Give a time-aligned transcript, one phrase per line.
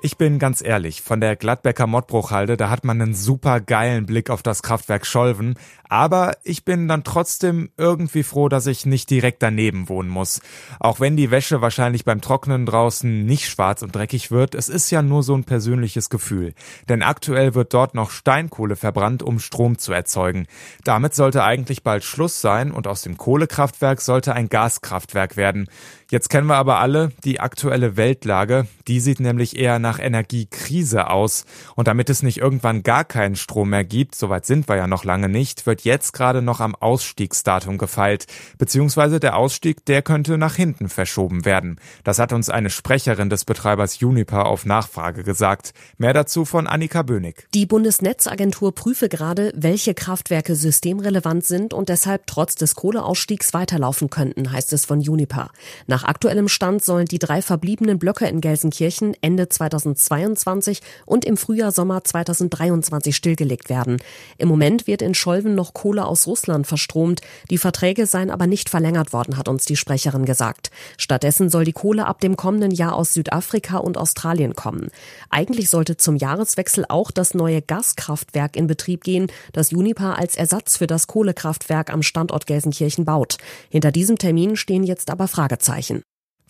[0.00, 4.30] Ich bin ganz ehrlich, von der Gladbecker Mottbruchhalde, da hat man einen super geilen Blick
[4.30, 5.56] auf das Kraftwerk Scholven,
[5.88, 10.40] aber ich bin dann trotzdem irgendwie froh, dass ich nicht direkt daneben wohnen muss.
[10.78, 14.88] Auch wenn die Wäsche wahrscheinlich beim Trocknen draußen nicht schwarz und dreckig wird, es ist
[14.90, 16.54] ja nur so ein persönliches Gefühl.
[16.88, 20.46] Denn aktuell wird dort noch Steinkohle verbrannt, um Strom zu erzeugen.
[20.84, 25.68] Damit sollte eigentlich bald Schluss sein und aus dem Kohlekraftwerk sollte ein Gaskraftwerk werden.
[26.10, 28.66] Jetzt kennen wir aber alle die aktuelle Weltlage.
[28.86, 31.44] Die sieht nämlich eher nach Energiekrise aus.
[31.76, 35.04] Und damit es nicht irgendwann gar keinen Strom mehr gibt, soweit sind wir ja noch
[35.04, 38.24] lange nicht, wird jetzt gerade noch am Ausstiegsdatum gefeilt.
[38.56, 41.78] Beziehungsweise der Ausstieg, der könnte nach hinten verschoben werden.
[42.04, 45.74] Das hat uns eine Sprecherin des Betreibers Uniper auf Nachfrage gesagt.
[45.98, 47.48] Mehr dazu von Annika Bönig.
[47.52, 54.50] Die Bundesnetzagentur prüfe gerade, welche Kraftwerke systemrelevant sind und deshalb trotz des Kohleausstiegs weiterlaufen könnten,
[54.52, 55.50] heißt es von Uniper.
[55.86, 61.36] Nach nach aktuellem Stand sollen die drei verbliebenen Blöcke in Gelsenkirchen Ende 2022 und im
[61.36, 63.96] Frühjahr Sommer 2023 stillgelegt werden.
[64.36, 67.20] Im Moment wird in Scholven noch Kohle aus Russland verstromt.
[67.50, 70.70] Die Verträge seien aber nicht verlängert worden, hat uns die Sprecherin gesagt.
[70.98, 74.92] Stattdessen soll die Kohle ab dem kommenden Jahr aus Südafrika und Australien kommen.
[75.30, 80.76] Eigentlich sollte zum Jahreswechsel auch das neue Gaskraftwerk in Betrieb gehen, das Unipa als Ersatz
[80.76, 83.38] für das Kohlekraftwerk am Standort Gelsenkirchen baut.
[83.68, 85.87] Hinter diesem Termin stehen jetzt aber Fragezeichen.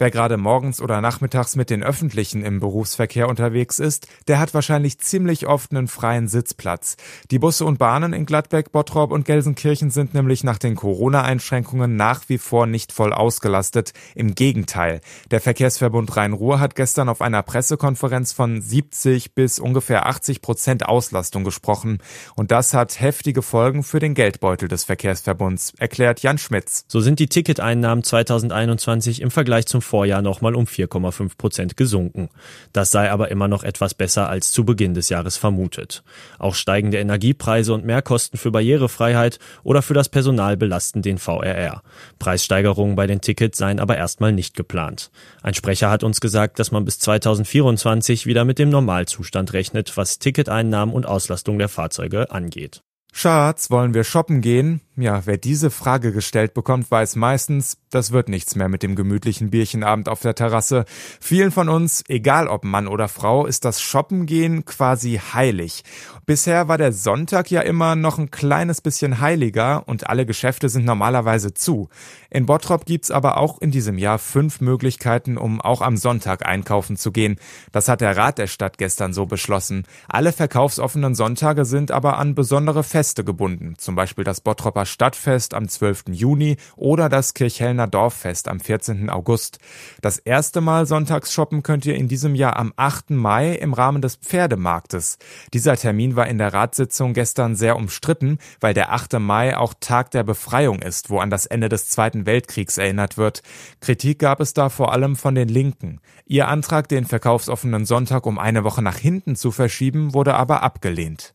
[0.00, 5.00] Wer gerade morgens oder nachmittags mit den Öffentlichen im Berufsverkehr unterwegs ist, der hat wahrscheinlich
[5.00, 6.96] ziemlich oft einen freien Sitzplatz.
[7.32, 12.28] Die Busse und Bahnen in Gladbeck, Bottrop und Gelsenkirchen sind nämlich nach den Corona-Einschränkungen nach
[12.28, 13.92] wie vor nicht voll ausgelastet.
[14.14, 15.00] Im Gegenteil.
[15.32, 21.42] Der Verkehrsverbund Rhein-Ruhr hat gestern auf einer Pressekonferenz von 70 bis ungefähr 80 Prozent Auslastung
[21.42, 21.98] gesprochen.
[22.36, 26.84] Und das hat heftige Folgen für den Geldbeutel des Verkehrsverbunds, erklärt Jan Schmitz.
[26.86, 32.28] So sind die Ticketeinnahmen 2021 im Vergleich zum Vorjahr nochmal um 4,5 Prozent gesunken.
[32.74, 36.02] Das sei aber immer noch etwas besser als zu Beginn des Jahres vermutet.
[36.38, 41.82] Auch steigende Energiepreise und Mehrkosten für Barrierefreiheit oder für das Personal belasten den VRR.
[42.18, 45.10] Preissteigerungen bei den Tickets seien aber erstmal nicht geplant.
[45.42, 50.18] Ein Sprecher hat uns gesagt, dass man bis 2024 wieder mit dem Normalzustand rechnet, was
[50.18, 52.82] Ticketeinnahmen und Auslastung der Fahrzeuge angeht.
[53.12, 54.80] Schatz, wollen wir shoppen gehen?
[55.00, 59.50] Ja, wer diese Frage gestellt bekommt, weiß meistens, das wird nichts mehr mit dem gemütlichen
[59.50, 60.86] Bierchenabend auf der Terrasse.
[61.20, 65.84] Vielen von uns, egal ob Mann oder Frau, ist das Shoppen gehen quasi heilig.
[66.26, 70.84] Bisher war der Sonntag ja immer noch ein kleines bisschen heiliger und alle Geschäfte sind
[70.84, 71.88] normalerweise zu.
[72.28, 76.96] In Bottrop gibt's aber auch in diesem Jahr fünf Möglichkeiten, um auch am Sonntag einkaufen
[76.96, 77.36] zu gehen.
[77.70, 79.84] Das hat der Rat der Stadt gestern so beschlossen.
[80.08, 84.40] Alle verkaufsoffenen Sonntage sind aber an besondere Feste gebunden, zum Beispiel das
[84.88, 86.04] Stadtfest am 12.
[86.10, 89.10] Juni oder das Kirchhellner Dorffest am 14.
[89.10, 89.58] August.
[90.00, 93.10] Das erste Mal sonntags shoppen könnt ihr in diesem Jahr am 8.
[93.10, 95.18] Mai im Rahmen des Pferdemarktes.
[95.52, 99.18] Dieser Termin war in der Ratssitzung gestern sehr umstritten, weil der 8.
[99.20, 103.42] Mai auch Tag der Befreiung ist, wo an das Ende des Zweiten Weltkriegs erinnert wird.
[103.80, 106.00] Kritik gab es da vor allem von den Linken.
[106.26, 111.34] Ihr Antrag, den verkaufsoffenen Sonntag um eine Woche nach hinten zu verschieben, wurde aber abgelehnt.